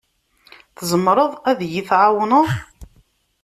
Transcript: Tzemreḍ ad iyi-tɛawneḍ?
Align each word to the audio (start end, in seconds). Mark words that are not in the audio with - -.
Tzemreḍ 0.77 1.31
ad 1.49 1.59
iyi-tɛawneḍ? 1.65 2.47